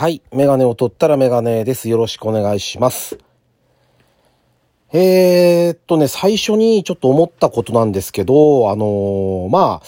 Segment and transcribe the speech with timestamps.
[0.00, 0.22] はい。
[0.32, 1.90] メガネを取ったらメガネです。
[1.90, 3.18] よろしくお願いします。
[4.94, 9.82] えー、っとね、最初にちょっと思ったことなんですけど、あのーま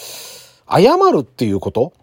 [0.67, 1.95] あ、謝るっていうこと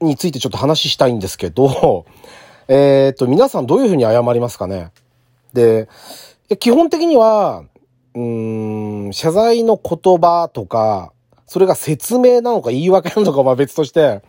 [0.00, 2.04] についてちょっと話したいんですけど、
[2.66, 4.90] えー、っと、皆さんどういうふうに謝りますかね？
[5.52, 5.88] で、
[6.58, 7.62] 基本的には、
[8.16, 11.12] うーん、謝罪の言葉とか、
[11.46, 14.22] それが説明なのか言い訳なのかは別として、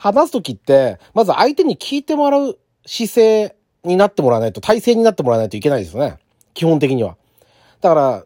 [0.00, 6.18] 話すときって、まず相手に聞いてもらう姿勢になってもらわないと、体制になってもらわないといけないですよね。
[6.54, 7.16] 基本的には。
[7.80, 8.24] だから、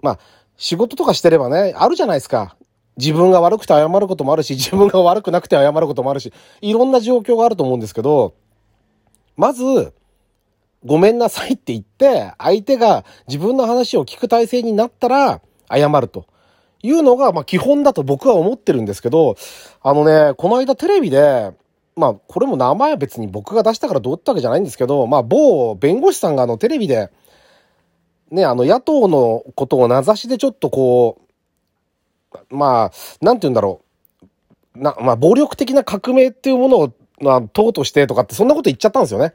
[0.00, 0.18] まあ、
[0.56, 2.56] 仕事とかしてればね、あるじゃないですか。
[2.96, 8.34] 自分が悪くて謝ることもあるし、自分が悪くなくて謝ることもあるし、いろんな状況があると思うんですけど、
[9.36, 9.92] まず、
[10.84, 16.26] ごめんなさいって言って、相手が自分の話を聞く体制になったら、謝ると。
[16.82, 19.36] いうのが、まあ基本だと僕は思ってるんですけど、
[19.82, 21.52] あのね、この間テレビで、
[21.96, 27.10] まあこれも名前は別に僕が出したからどうってわけじゃないんですけど、まあ某弁護士さんがあのテレビで、
[28.30, 31.20] ね、あの野党のことを名指しでちょっとこ
[32.50, 33.82] う、まあ、なんて言うんだろ
[34.74, 34.78] う。
[34.78, 39.34] な、まあ暴力的な革命っていうものを、まあ党としてとかってそんなこと言っちゃったんですよね。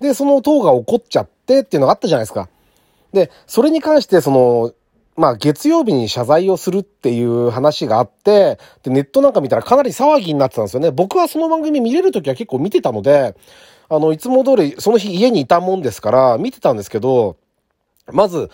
[0.00, 2.48] で、その党が怒っちゃってっていうのがあったじゃないですか。
[3.14, 4.72] で、それに関してその、
[5.16, 10.90] まあ月曜日に謝罪をするっていう話があって、で、ネットなんか見たらかなり騒ぎになってたんですよね。
[10.90, 13.36] 僕はその番組見れるときは結構見てたので、
[13.88, 17.36] あの、いつも通りその日家にいたもんですから見てたんですけど、
[18.12, 18.50] まず、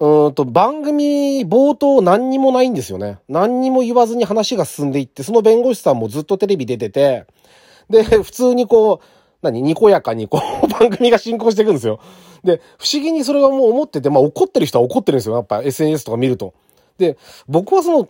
[0.00, 3.18] うんと、番組冒頭何にもないんですよね。
[3.28, 7.26] 何にも言わずに話が進んでいって、その弁護士さんもずっとテレビ出てて、
[7.90, 9.06] で、普通にこう、
[9.42, 11.98] 何にこやかにこう、 番組が進行していくんですよ。
[12.44, 15.36] で、不思議にそれはもう思ってて、まあ怒ってる人は怒ってるんですよ。
[15.36, 16.54] やっぱ SNS とか見ると。
[16.98, 18.08] で、僕はその、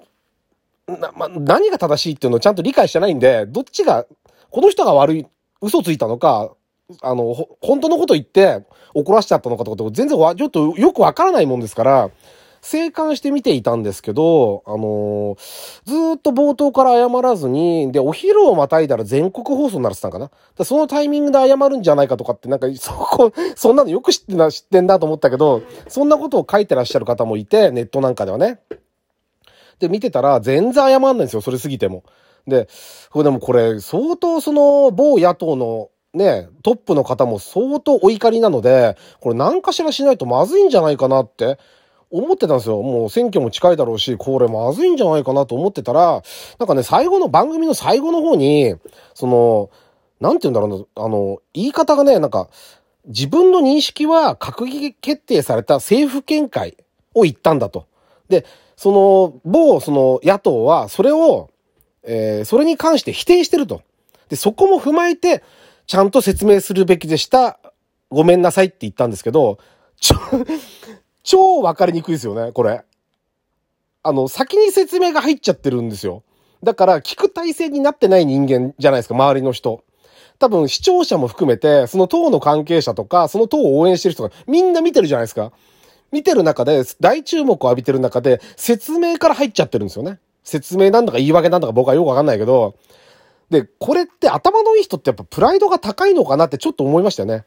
[0.97, 4.07] な、まあ、何が正しいっていうのをちゃんと理解してないんで、どっちが、
[4.51, 5.27] この人が悪い、
[5.61, 6.51] 嘘ついたのか、
[7.03, 12.11] あの、本当のこと言って怒らしちゃったのかとかって全然わ、ちょっとよくわからないもんですから、
[12.61, 15.39] 静観して見ていたんですけど、あのー
[15.85, 20.31] ずっと冒頭から謝らずに、で、お昼をまたいだら全国放送になってたんかな。
[20.57, 28.61] でそのタイミングで謝るんじゃないかとかって、なんか、そこ、そんなのよく知ってな、知ってんだと思ったけど、そんなことを書いてらっしゃる方もいて、ネットなんかではね。
[29.79, 32.05] で、見てたら全然謝んないんですよ、それ過ぎても。
[32.47, 32.69] で、
[33.11, 41.59] これでもこれ、相当その、某野党のね、トップの方も相当お怒りなので、これ何かしらしないとまずいんじゃないかなって
[42.11, 42.83] 思ってたんですよ。
[42.83, 46.23] もう選挙も近いだろうし、これまずいんじゃないかなと思ってたら、
[46.59, 48.75] なんかね、最後の番組の最後の方に、
[49.15, 49.71] その、
[50.21, 52.49] なんて言うんだろうな、あの、言い方がね、なんか、
[53.07, 56.77] 自分の認識は閣議決定された政府見解
[57.15, 57.87] を言ったんだと。
[58.29, 58.45] で、
[58.77, 61.51] その、某、その野党は、それを、
[62.03, 63.83] えーそれに関して否定してると。
[64.29, 65.43] で、そこも踏まえて、
[65.87, 67.59] ちゃんと説明するべきでした。
[68.11, 69.59] ごめんなさいって言ったんですけど、
[70.01, 70.17] ちょ、
[71.29, 72.83] 超わかりにくいですよね、これ。
[74.03, 76.23] あの、先に説明が入っちゃってるんですよ。
[76.63, 79.83] だから、聞く体制になってない人間じゃないですか、周りの人。
[80.39, 85.53] 多分、視聴者も含めて、その党の関係者とか、その党を応援してる人がみんな見てるじゃないですか。
[86.13, 90.21] 見てる中で、大注目を浴びてる中で、説明から入っちゃってるんですよね。
[90.45, 92.77] 説明なんだか言い訳なんだか僕はよくわかんないけど、
[93.51, 97.45] で、これって頭のいい人ってやっぱプライドが高いのかなってちょっと思いましたよね。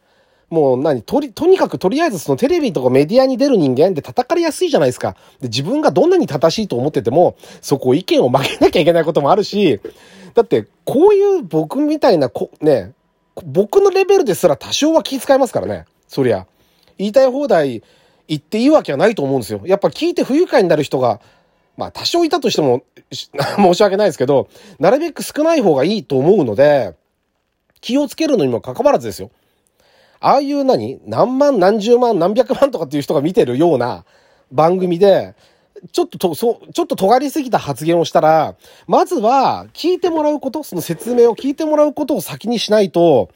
[0.51, 5.15] もう何とり、とにかくとりあえずそのテレビとかメディアに出る人間で叩かれやすいじゃないですか。
[5.39, 9.79] で、自分がどんなに正しいと思ってても、そこ意見を曲げなきゃいけないこともあるし、
[10.33, 12.91] だって、こういう僕みたいなこ、ね、
[13.45, 15.85] 僕のレベルですら多少は気遣いますからね。
[16.07, 16.45] そりゃ。
[16.97, 17.81] 言いたい放題
[18.27, 19.61] 言っていいわけはないと思うんですよ。
[19.65, 21.21] やっぱ聞いて不愉快になる人が、
[21.77, 26.93] まあ多少いたとしても 申し訳ないですけど、なるべく少ない方がいいと思うので、
[27.79, 29.31] 気をつけるのにも関わらずですよ。
[30.21, 34.05] ああいう何何万何十万何百万とかっていう人が見てるような
[34.51, 35.35] 番組で、
[35.91, 38.55] ちょっとと、そう、ちょっと尖りすぎた発言をしたら、
[38.87, 43.29] まずは聞いてもらうこと、その説明を聞いてもらうことを先にしないと、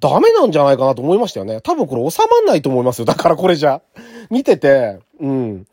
[0.00, 1.60] ダメなんじゃないかなと思いましたよね。
[1.60, 3.04] 多分これ収まんないと思いますよ。
[3.04, 3.82] だからこれじゃ。
[4.30, 5.66] 見てて、うん。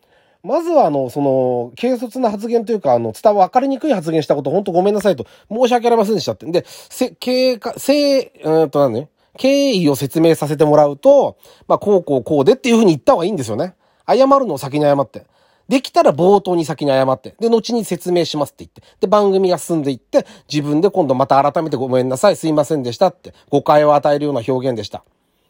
[0.43, 6.45] まずはあの、その、軽率な発言というか、あの、伝わ、分かりにくい発言したこと、本当ごめんなさいと、申し訳ありませんでしたって。
[6.45, 8.93] で、せ、経過、せ、うーんと何？
[8.93, 11.37] ね、経緯を説明させてもらうと、
[11.67, 13.75] まあ、こうこうこうでっていうふうに言った方がいいんですよね。
[14.07, 15.25] 謝るのを先に謝って。
[15.67, 17.35] できたら冒頭に先に謝って。
[17.39, 18.81] で、後に説明しますって言って。
[18.99, 25.03] で、番組が進んでいって、自分で今度また改めてごめんなさい、すいませんでしたって、誤解を与えるような表現でした。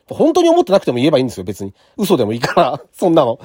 [0.07, 1.73] 本当に思ってなくても言えばいいんですよ、別に。
[1.97, 3.39] 嘘でもいいから、 そんなの。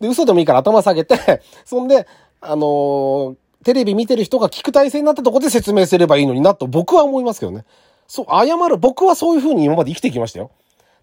[0.00, 2.06] で、嘘でもいいから頭下げて、そんで、
[2.40, 7.64] あのーテレビ見てる人が聞く体制になったとこで説明すればいいのになと僕は思いますけどね。
[8.12, 8.76] そう、謝る。
[8.76, 10.50] 僕はそういう風に今まで生きてきましたよ。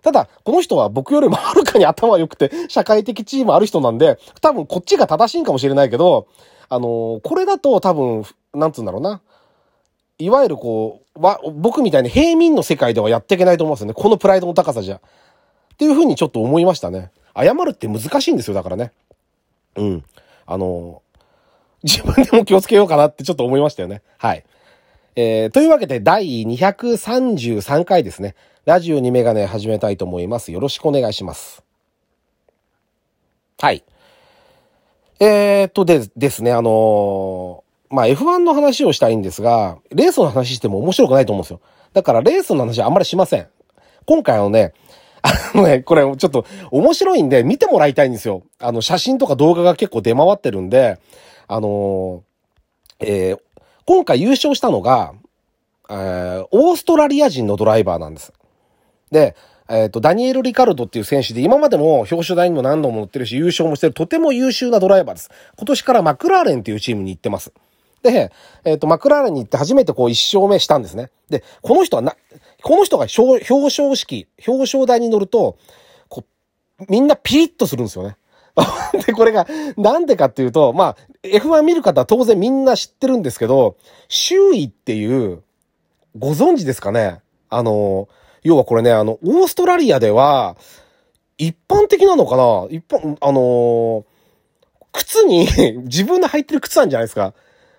[0.03, 6.27] ただ、この人は僕よりもはるかに頭良くて、社会的地位もある人なんで、多分こっちが正しいんかもしれないけど、
[6.69, 9.21] あのー、これだと多分、なんつうんだろうな。
[10.19, 13.95] いわゆるこう、わ、僕みたいに平民の世界ではやっていけないと思うんですよね。
[13.95, 14.97] このプライドの高さじゃ。
[14.97, 15.01] っ
[15.77, 17.09] ていう風にちょっと思いましたね。
[17.35, 18.91] 謝るって難しいんですよ、だからね。
[19.77, 20.03] うん。
[20.45, 24.03] あのー、自分でも気をつけようかなってちょっと思いましたよね。
[24.19, 24.43] はい。
[25.15, 28.35] えー、というわけで第233回ですね。
[28.65, 30.51] ラジオにメガネ始めたいと思います。
[30.51, 31.63] よろしくお願いします。
[33.59, 33.83] はい。
[35.19, 41.61] えー、っとでですね、あのー、まあ、F1 の話をしたいんですが、レースの話しても面白くないと思うんですよ。
[41.93, 43.47] だからレースの話はあんまりしません。
[44.05, 44.73] 今回のね、
[45.21, 48.43] あのね、これちょっと面白いんで見てもらいたいんですよ。
[48.59, 50.99] あの、写真とか動画が結構出回ってるんで、
[51.47, 53.39] あのー、えー、
[53.89, 55.15] 今回優勝したのが、
[55.89, 58.31] えー、オーストラリア人のドライバーなんです。
[59.09, 59.35] で、
[59.67, 65.31] えっ、ー、と、ダニエル・リカルドっていう選手で、今までも表彰台にも何度も乗ってるし、優勝もしてる、とても優秀なドライバーです。
[65.57, 67.51] 今年からマクラーレンっていうチームに行ってます。
[68.03, 68.31] で、
[68.63, 71.09] えっ、ー、と、マクラーレンに行って初めてこう一勝目したんですね。
[71.31, 72.15] で、この人はな、
[72.61, 75.57] この人が表彰式、表彰台に乗ると、
[76.09, 76.25] こ
[76.79, 78.17] う、みんなピリッとするんですよね。
[79.05, 79.47] で、これが、
[79.77, 83.75] なんでかっていうと、まあ、F1 見る方は当然みんな知ってるんですけど、
[84.07, 85.43] 周囲っていう、
[86.17, 87.21] ご存知ですかね？
[87.49, 88.07] あの、
[88.43, 90.57] 要はこれね、あの、オーストラリアでは、
[91.37, 92.67] 一般的なのかな？
[92.69, 94.05] 一般、あの、
[94.91, 95.47] 靴に
[95.85, 97.33] 自分で履いてる靴なんじゃないですか。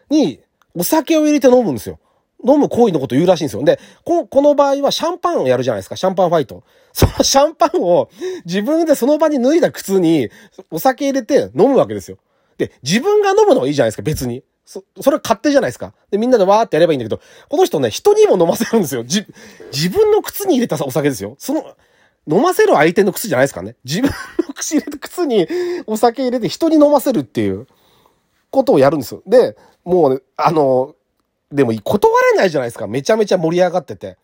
[0.09, 0.41] に、
[0.77, 1.99] お酒を入れて飲むんですよ。
[2.47, 3.65] 飲む行為のこと言うらしいんですよ。
[3.65, 5.97] で、この場合はシャンパンをやるじゃないですか。
[5.97, 6.63] シャンパンファイト。
[6.93, 8.11] そのシャンパンを
[8.45, 10.29] 自分でその場に脱いだ靴に
[10.73, 12.19] お酒入れて飲むわけですよ。
[12.59, 14.43] で、自分が飲むのはいいじゃないですか、別に。
[14.65, 15.95] そ、それ勝手じゃないですか。
[16.11, 19.05] で、みんなでわーってやればいいんだけど、この人ね、人にも飲ませるんですよ。
[19.05, 19.25] じ、
[19.73, 21.37] 自分の靴に入れたお酒ですよ。
[21.39, 21.63] その、
[22.29, 23.77] 飲ませる相手の靴じゃないですかね。
[23.85, 24.11] 自分
[24.47, 25.47] の口入れた靴に
[25.87, 27.67] お酒入れて人に飲ませるっていう
[28.51, 29.23] ことをやるんですよ。
[29.27, 30.95] で、もうね、あの、
[31.53, 32.87] でも断れないじゃないですか。
[32.87, 34.17] めちゃめちゃ盛り上がってて。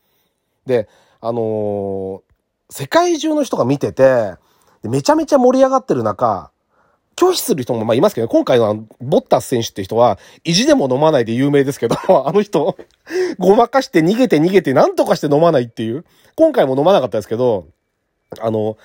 [0.67, 0.89] で、
[1.21, 2.21] あのー、
[2.71, 4.35] 世界中の人が見てて、
[4.83, 6.51] めちゃめちゃ盛り上がってる中、
[7.17, 11.97] 拒否する人もまあいますけど、今回のボッタス選手って人は、意地でも飲まないで有名ですけど、
[12.29, 12.77] あの人、
[13.39, 16.05] ごまかして逃げて逃げて何とかして飲まないっていう。
[16.37, 17.69] 今回も飲まなかったですけど、
[18.39, 18.77] あの、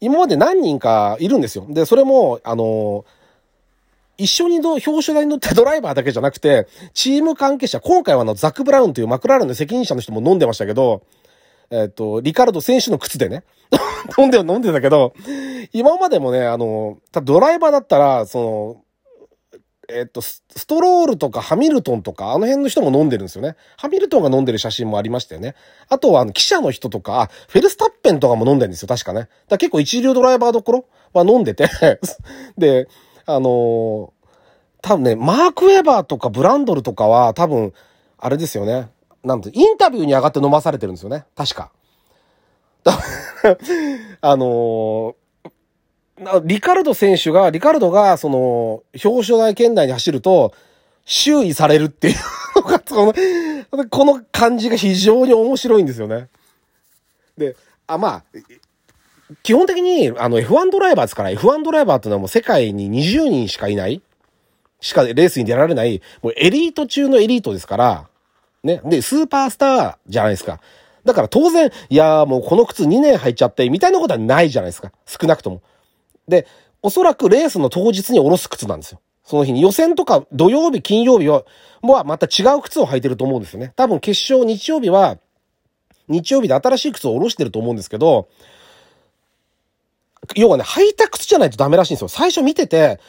[0.00, 1.66] 今まで何人かいるんですよ。
[1.68, 3.04] で、それも、あの、
[4.18, 11.04] 一緒にの表彰台に乗ってドライバーだけじゃなくて、チーム関係者、今回はあの、ザック・ブラウンというマクラーレンの責任者の人も飲んでましたけど、
[11.70, 13.44] えっ、と、リカルド選手の靴でね、
[14.18, 15.14] 飲んで、飲んでたけど、
[15.72, 18.76] 今までもね、あの、ドライバーだったら、その、
[19.90, 23.56] えっと、ストロールとかハミルトンとか、あの辺の人も飲んでるんですよね。
[23.78, 25.54] ハミルトンが飲んでる写真もありましたよね。
[25.88, 29.28] あとは、あの、記者の人とか、あ、フェルスタッペンとかも飲んでるんですよ、確かね。
[29.48, 30.84] だ結構一流ドライバーどころ
[31.14, 31.70] は飲んでて
[32.58, 32.88] で、
[33.28, 34.10] あのー、
[34.80, 37.74] 多分ね、マーク・ウェバーとかブランドルとかは多分、
[38.16, 38.88] あれですよね。
[39.22, 41.26] なんと、インタビューに上がって飲まされてるんですよね。
[41.36, 41.70] 確か。
[44.22, 50.54] あのー、リカルド選手が、リカルドが、その、表彰台圏内に走ると、
[51.04, 52.16] 周囲されるっていう
[52.56, 53.12] のが、この、
[53.90, 56.28] この感じが非常に面白いんですよね。
[57.36, 57.56] で、
[57.86, 58.24] あ、まあ、
[59.42, 64.02] 基本的に、あの F1 ドライバーですから、F1 ドライバーっていうのはもう世界に20人しかいない、
[64.80, 68.08] しかレースに出られない、もうエリート中のエリートですから、
[68.64, 68.80] ね。
[68.84, 70.60] で、スーパースターじゃないですか。
[71.04, 74.92] だから当然、いやーもうこの靴2年履いちゃって、みたいなことはないじゃないですか。
[75.06, 75.62] 少なくとも。
[76.26, 76.46] で、
[76.82, 79.00] おそらくレースの当日に下ろす靴なんですよ。
[79.24, 81.44] その日に予選とか土曜日、金曜日は、
[81.82, 83.72] もうまた違う靴を履いてると思うんですよね。
[83.76, 85.18] 多分決勝日曜日は、
[86.08, 88.28] 日曜日で新しい靴を下ろしてると思うんですけど、
[90.34, 92.08] 要はね、履いた靴じゃないとダメらしいんですよ。
[92.08, 93.00] 最初見てて、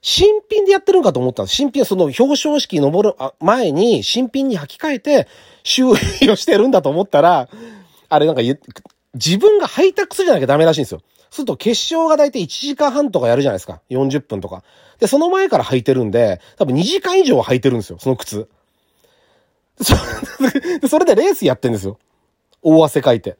[0.00, 1.54] 新品でやってるんかと思ったんです。
[1.54, 5.28] 新品はその表彰式登る前に新品に履き替えて
[5.62, 7.48] 修理をしてるんだと思ったら、
[8.08, 8.42] あれなんか
[9.14, 11.02] 自分が履いた靴じゃなきゃダメらしいんですよ。
[11.30, 13.80] すると決勝がだいたい1時間半とかやるじゃないですか。
[13.90, 14.64] 40分とか。
[14.98, 17.98] で、その前から履いてるんで、多分2時間以上は履いてるんですよ。
[18.00, 18.48] その靴。
[20.88, 21.98] それでレースやってんですよ。
[22.60, 23.36] 大汗かいて。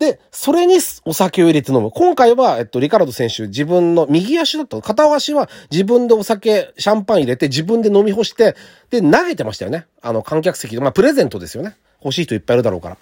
[0.00, 1.90] で、それにお酒を入れて飲む。
[1.90, 8.56] 今回は、えっと、リカルド選手、自分の右足だと、片足は自分でお酒、シャンパン入れて、自分で飲み干して、
[8.88, 9.86] で、投げてましたよね。
[10.00, 11.76] あの、観客席で、まあ、プレゼントですよね。
[12.02, 12.96] 欲しい人いっぱいいるだろうから。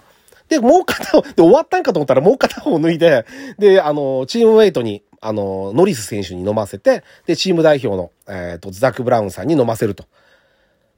[0.49, 3.25] で、もう片方、で、終わったんかと思ったらもう片方脱いで、
[3.57, 10.03] で、あの、チームウェイトに、あの、ノリス選手に飲ませて、で、チーム代表の、えっ、ー、と、ザック・ブラウンさんに飲ませると。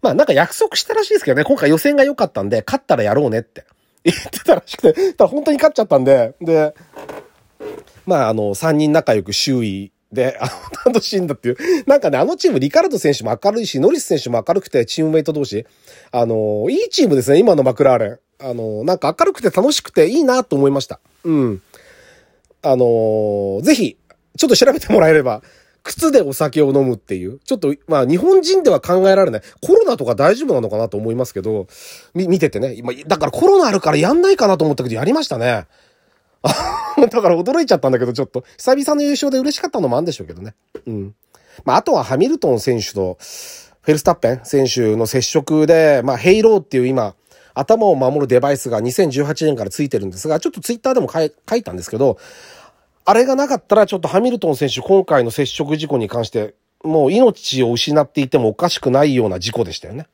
[0.02, 3.66] まあなんか約束したらしいですけどね、今回予選が良かったんで、勝ったらやろうねって
[4.04, 6.74] 言ってたらしくて、ただ本当に勝っちゃったんで、で、
[8.06, 10.46] まああの、3人仲良く周囲で、あ
[10.86, 11.58] の、楽しいんだっていう。
[11.88, 15.66] なんかね、あのチーム、リカルド選手も明るいし、ノリス選手も明るくて、チームメイト同士。
[16.12, 18.20] あの、いいチームですね、今のマクラーレン。
[18.40, 21.00] あの、なんか明るくて楽しくていいなと思いました。
[21.24, 21.62] うん。
[22.64, 23.98] あの、ぜひ、
[24.38, 25.42] ちょっと調べてもらえれば、
[25.84, 27.40] 靴でお酒を飲むっていう。
[27.40, 29.42] ちょっと、まあ日本人では考えられない。
[29.62, 31.68] コロナとか大丈夫なのかなと思いますけど、
[32.14, 32.74] み、見ててね。
[32.76, 35.68] 今、だからコロナあるからやんないかなと思ったけど、やりましたね。
[36.44, 40.56] だから驚いちゃったんだけど、ちょっと、久々の優勝で嬉しかったのもあるんでしょうけどね。
[40.86, 41.16] うん。
[41.66, 43.18] まあ、あとはハミルトン選手と、
[43.82, 47.16] フェルスタッペン選手の接触で、まあ、ヘイローっていう今、
[47.54, 52.18] 頭を守るデバイスが2018年からついてるんですが、ちょっとツイッターでも書い書いたんですけど、
[53.06, 60.08] あれがなかったらちょっとハミルトン選手今回の接触事故に関して、もう命を失っていてもおかしくないような事故でしたよね。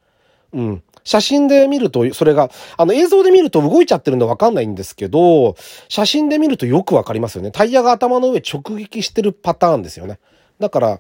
[0.54, 0.84] うん。
[1.04, 5.56] 写真で見ると、それが、あの映像で見ると動いちゃってるんでわかんないんですけど、
[5.88, 7.52] 写真で見るとよくわかりますよね。
[7.52, 10.20] タイヤが頭の上直撃してるパターンですよね。
[10.60, 11.00] だから、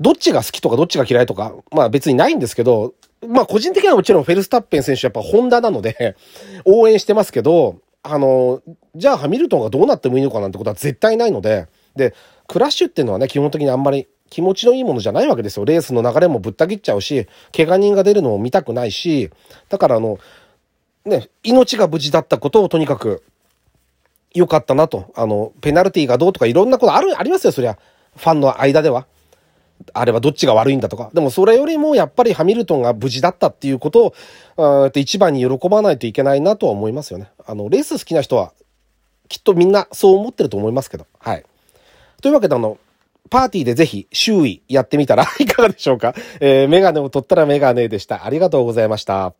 [0.00, 2.94] どっちが好きとかどっちが嫌いとか、まあ別にないんですけど、
[3.26, 6.16] まあ個人的にはもちろんフェルスタッペン選手やっぱホンダなので
[6.64, 8.62] 応援してますけど、あの、
[8.98, 12.14] じゃあハミルトンがどうなってもいいのかなんてことは絶対ないので、で、
[12.46, 15.64] クラッシュっていうのはね、基本的にあんまり気持ちのいいものじゃないわけですよ。
[15.64, 17.26] レースの流れもぶった切っちゃうし、
[17.56, 19.30] 怪我人が出るのを見たくないし、
[19.68, 20.18] だからあの、
[21.04, 23.22] ね、命が無事だったことをとにかく、
[24.34, 25.12] 良かったなと。
[25.16, 27.78] あの、ペナルティーがどうとかいろんなことある、ありますよ、そりゃ。
[28.16, 29.06] ファンの間では。
[29.94, 31.10] あれはどっちが悪いんだとか。
[31.14, 34.12] でもそれよりもやっぱりハミルトンが無事だったっていうこと
[34.56, 37.30] を、一番に喜ばないといけないなとは思いますよね。
[37.46, 38.52] あの、レース好きな人は、
[39.28, 41.06] きっとみんなそう思ってると思いますけど。
[41.18, 41.44] はい。
[42.22, 42.78] というわけであの、
[43.30, 46.14] パーティーでぜひ周囲やってみたら いかがでしょうか？
[46.40, 48.24] えー、メガネを取ったらメガネでした。
[48.24, 49.34] ありがとうございました。